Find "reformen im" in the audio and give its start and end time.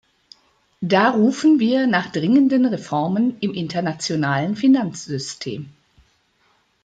2.65-3.53